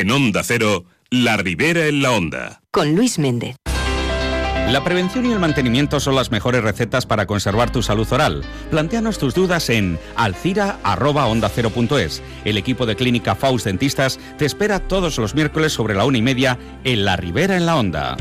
En 0.00 0.10
Onda 0.10 0.42
Cero, 0.42 0.86
La 1.08 1.36
Ribera 1.36 1.86
en 1.86 2.02
la 2.02 2.10
Onda. 2.10 2.62
Con 2.72 2.96
Luis 2.96 3.20
Méndez. 3.20 3.54
La 4.68 4.82
prevención 4.82 5.24
y 5.24 5.30
el 5.30 5.38
mantenimiento 5.38 6.00
son 6.00 6.16
las 6.16 6.32
mejores 6.32 6.64
recetas 6.64 7.06
para 7.06 7.26
conservar 7.26 7.70
tu 7.70 7.80
salud 7.80 8.08
oral. 8.10 8.42
Plantéanos 8.72 9.18
tus 9.18 9.34
dudas 9.34 9.70
en 9.70 9.96
alcira.onda0.es. 10.16 12.22
El 12.44 12.56
equipo 12.56 12.86
de 12.86 12.96
Clínica 12.96 13.36
Faust 13.36 13.66
Dentistas 13.66 14.18
te 14.36 14.46
espera 14.46 14.80
todos 14.80 15.16
los 15.18 15.36
miércoles 15.36 15.72
sobre 15.72 15.94
la 15.94 16.06
una 16.06 16.18
y 16.18 16.22
media 16.22 16.58
en 16.82 17.04
La 17.04 17.14
Ribera 17.14 17.56
en 17.56 17.64
la 17.64 17.76
Onda. 17.76 18.16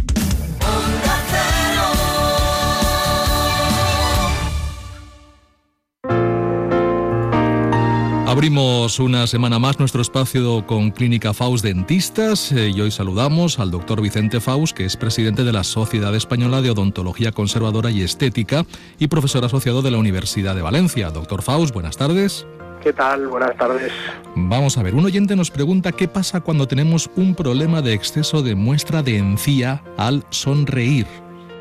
Abrimos 8.33 8.99
una 8.99 9.27
semana 9.27 9.59
más 9.59 9.77
nuestro 9.77 10.01
espacio 10.01 10.65
con 10.65 10.89
Clínica 10.89 11.35
Faust 11.35 11.63
Dentistas 11.63 12.51
eh, 12.51 12.71
y 12.75 12.81
hoy 12.81 12.89
saludamos 12.89 13.59
al 13.59 13.69
doctor 13.69 14.01
Vicente 14.01 14.39
Faust, 14.39 14.75
que 14.75 14.85
es 14.85 14.97
presidente 14.97 15.43
de 15.43 15.51
la 15.51 15.63
Sociedad 15.63 16.15
Española 16.15 16.63
de 16.63 16.71
Odontología 16.71 17.31
Conservadora 17.31 17.91
y 17.91 18.01
Estética 18.01 18.63
y 18.97 19.07
profesor 19.07 19.45
asociado 19.45 19.83
de 19.83 19.91
la 19.91 19.99
Universidad 19.99 20.55
de 20.55 20.63
Valencia. 20.63 21.11
Doctor 21.11 21.43
Faust, 21.43 21.75
buenas 21.75 21.95
tardes. 21.95 22.47
¿Qué 22.81 22.91
tal? 22.91 23.27
Buenas 23.27 23.55
tardes. 23.55 23.91
Vamos 24.35 24.79
a 24.79 24.83
ver, 24.83 24.95
un 24.95 25.05
oyente 25.05 25.35
nos 25.35 25.51
pregunta 25.51 25.91
qué 25.91 26.07
pasa 26.07 26.41
cuando 26.41 26.67
tenemos 26.67 27.11
un 27.15 27.35
problema 27.35 27.83
de 27.83 27.93
exceso 27.93 28.41
de 28.41 28.55
muestra 28.55 29.03
de 29.03 29.19
encía 29.19 29.83
al 29.95 30.23
sonreír. 30.31 31.05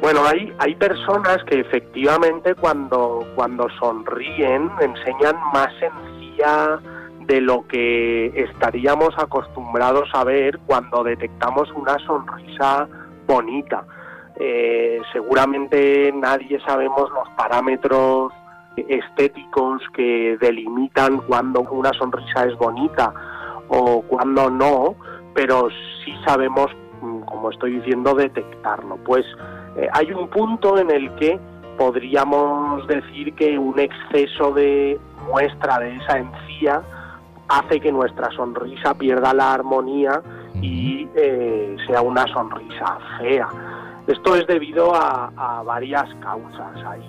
Bueno, 0.01 0.25
hay, 0.25 0.51
hay 0.59 0.75
personas 0.77 1.45
que 1.45 1.61
efectivamente 1.61 2.55
cuando, 2.55 3.27
cuando 3.35 3.69
sonríen 3.79 4.71
enseñan 4.81 5.37
más 5.53 5.71
encía 5.75 6.22
de 7.27 7.41
lo 7.41 7.67
que 7.69 8.27
estaríamos 8.35 9.11
acostumbrados 9.17 10.09
a 10.13 10.25
ver 10.25 10.59
cuando 10.67 11.05
detectamos 11.05 11.71
una 11.73 11.99
sonrisa 12.01 12.89
bonita. 13.27 13.85
Eh, 14.37 15.01
seguramente 15.13 16.13
nadie 16.13 16.61
sabemos 16.67 17.11
los 17.11 17.29
parámetros 17.37 18.33
estéticos 18.77 19.83
que 19.95 20.37
delimitan 20.41 21.19
cuando 21.19 21.61
una 21.61 21.93
sonrisa 21.93 22.47
es 22.47 22.57
bonita 22.57 23.13
o 23.69 24.03
cuando 24.03 24.51
no, 24.51 24.95
pero 25.35 25.69
sí 26.05 26.13
sabemos, 26.27 26.69
mm, 27.01 27.21
como 27.21 27.51
estoy 27.51 27.79
diciendo, 27.79 28.15
detectarlo. 28.15 28.97
Pues 29.05 29.25
eh, 29.77 29.89
hay 29.93 30.13
un 30.13 30.29
punto 30.29 30.79
en 30.79 30.91
el 30.91 31.15
que 31.17 31.39
podríamos 31.79 32.62
decir 32.87 33.35
que 33.35 33.59
un 33.59 33.79
exceso 33.79 34.53
de 34.53 34.99
muestra 35.31 35.79
de 35.79 35.97
esa 35.97 36.19
encía 36.19 36.83
hace 37.49 37.81
que 37.81 37.93
nuestra 37.93 38.31
sonrisa 38.31 38.95
pierda 38.95 39.35
la 39.35 39.53
armonía 39.53 40.23
y 40.61 41.09
eh, 41.15 41.77
sea 41.87 42.03
una 42.03 42.27
sonrisa 42.29 42.99
fea. 43.19 43.49
Esto 44.07 44.37
es 44.37 44.47
debido 44.47 44.95
a, 44.95 45.31
a 45.37 45.63
varias 45.63 46.09
causas. 46.17 46.77
Hay, 46.87 47.01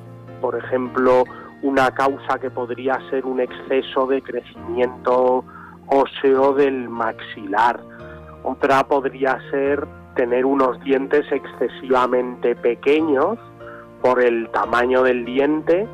por 0.42 0.56
ejemplo, 0.56 1.24
una 1.62 1.92
causa 1.92 2.38
que 2.40 2.50
podría 2.50 3.00
ser 3.10 3.26
un 3.26 3.40
exceso 3.40 4.06
de 4.08 4.22
crecimiento 4.22 5.44
óseo 5.88 6.54
del 6.54 6.90
maxilar. 6.90 7.80
Otra 8.44 8.84
podría 8.84 9.40
ser 9.50 9.88
tener 10.16 10.46
unos 10.46 10.80
dientes 10.82 11.26
excesivamente 11.32 12.56
pequeños 12.56 13.40
por 14.04 14.22
el 14.22 14.50
tamaño 14.50 15.02
del 15.02 15.26
diente 15.26 15.88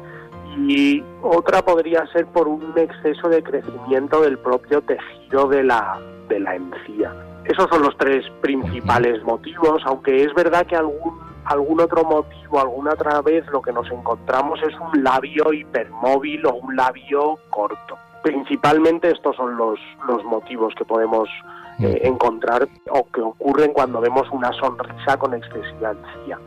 y 0.68 1.04
otra 1.22 1.62
podría 1.62 2.06
ser 2.08 2.26
por 2.26 2.48
un 2.48 2.74
exceso 2.76 3.30
de 3.30 3.44
crecimiento 3.44 4.22
del 4.22 4.40
propio 4.40 4.82
tejido 4.82 5.48
de 5.48 5.64
la, 5.64 6.00
de 6.28 6.40
la 6.40 6.56
encía. 6.56 7.14
Esos 7.46 7.68
son 7.70 7.84
los 7.84 7.96
tres 7.98 8.26
principales 8.42 9.24
motivos, 9.24 9.82
aunque 9.86 10.24
es 10.24 10.34
verdad 10.34 10.66
que 10.66 10.76
algún, 10.76 11.20
algún 11.46 11.80
otro 11.80 12.04
motivo, 12.04 12.60
alguna 12.60 12.94
otra 12.94 13.22
vez 13.22 13.46
lo 13.52 13.62
que 13.62 13.72
nos 13.72 13.90
encontramos 13.92 14.60
es 14.64 14.74
un 14.80 15.04
labio 15.04 15.54
hipermóvil 15.54 16.46
o 16.48 16.56
un 16.56 16.76
labio 16.76 17.38
corto. 17.50 17.98
Principalmente 18.24 19.12
estos 19.12 19.36
son 19.36 19.56
los, 19.56 19.80
los 20.08 20.24
motivos 20.26 20.74
que 20.76 20.84
podemos 20.84 21.30
eh, 21.80 22.02
encontrar 22.04 22.68
o 22.90 23.08
que 23.14 23.22
ocurren 23.22 23.72
cuando 23.72 24.02
vemos 24.02 24.28
una 24.32 24.52
sonrisa 24.54 25.18
con 25.18 25.34
excesiva 25.34 25.92
encía. 25.92 26.38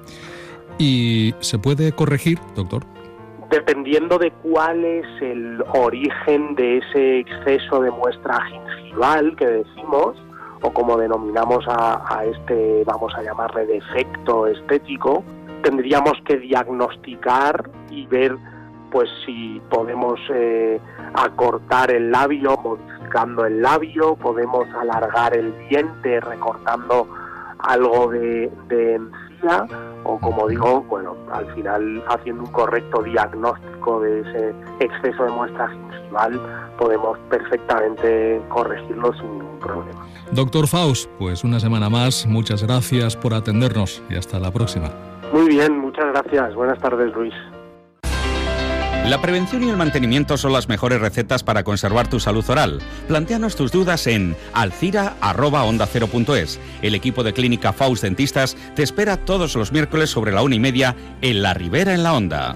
¿Y 0.79 1.35
se 1.41 1.59
puede 1.59 1.93
corregir, 1.93 2.39
doctor? 2.55 2.83
Dependiendo 3.51 4.19
de 4.19 4.31
cuál 4.43 4.85
es 4.85 5.07
el 5.21 5.63
origen 5.75 6.55
de 6.55 6.79
ese 6.79 7.19
exceso 7.19 7.81
de 7.81 7.91
muestra 7.91 8.41
gingival 8.47 9.37
que 9.37 9.47
decimos, 9.47 10.17
o 10.63 10.73
como 10.73 10.97
denominamos 10.97 11.65
a, 11.69 12.25
este, 12.25 12.83
vamos 12.85 13.13
a 13.15 13.23
llamarle 13.23 13.67
defecto 13.67 14.47
estético, 14.47 15.23
tendríamos 15.63 16.15
que 16.25 16.39
diagnosticar 16.39 17.71
y 17.91 18.07
ver 18.07 18.37
pues 18.91 19.09
si 19.25 19.61
podemos 19.71 20.21
eh, 20.35 20.79
acortar 21.15 21.91
el 21.91 22.11
labio, 22.11 22.57
modificando 22.59 23.47
el 23.47 23.63
labio, 23.63 24.17
podemos 24.17 24.69
alargar 24.75 25.35
el 25.35 25.53
diente, 25.69 26.21
recortando 26.21 27.09
algo 27.59 28.11
de, 28.11 28.51
encía, 28.69 29.67
o 30.05 30.19
como 30.19 30.49
digo, 30.49 30.83
bueno, 30.89 31.17
al 31.33 31.47
final 31.55 32.03
haciendo 32.09 32.45
un 32.45 32.51
correcto 32.51 33.03
diagnóstico 33.03 34.01
de 34.01 34.21
ese 34.21 34.55
exceso 34.81 35.25
de 35.25 35.31
muestra 35.31 35.69
gingival, 35.69 36.41
podemos 36.79 37.19
perfectamente 37.31 38.41
corregirlo 38.49 39.13
sin 39.15 39.39
ningún 39.39 39.59
problema. 39.59 40.07
Doctor 40.33 40.67
Faust, 40.67 41.11
pues 41.19 41.45
una 41.45 41.61
semana 41.61 41.91
más, 41.91 42.27
muchas 42.27 42.63
gracias 42.63 43.17
por 43.17 43.35
atendernos 43.35 44.03
y 44.09 44.17
hasta 44.17 44.39
la 44.39 44.51
próxima. 44.51 44.91
Muy 45.33 45.49
bien, 45.49 45.79
muchas 45.79 46.07
gracias. 46.07 46.55
Buenas 46.55 46.79
tardes, 46.79 47.13
Luis. 47.15 47.35
La 49.07 49.21
prevención 49.21 49.65
y 49.65 49.69
el 49.69 49.77
mantenimiento 49.77 50.37
son 50.37 50.53
las 50.53 50.69
mejores 50.69 51.01
recetas 51.01 51.43
para 51.43 51.65
conservar 51.65 52.09
tu 52.09 52.21
salud 52.21 52.49
oral. 52.49 52.81
Plantéanos 53.09 53.57
tus 53.57 53.73
dudas 53.73 54.07
en 54.07 54.37
alcira.onda0.es. 54.55 56.61
El 56.83 56.95
equipo 56.95 57.25
de 57.25 57.33
Clínica 57.33 57.73
Faust 57.73 58.05
Dentistas 58.05 58.57
te 58.77 58.85
espera 58.85 59.17
todos 59.17 59.57
los 59.57 59.73
miércoles 59.73 60.11
sobre 60.11 60.31
la 60.31 60.43
una 60.43 60.55
y 60.55 60.61
media 60.61 60.95
en 61.21 61.43
La 61.43 61.53
Ribera 61.53 61.95
en 61.95 62.05
la 62.05 62.15
Onda. 62.15 62.55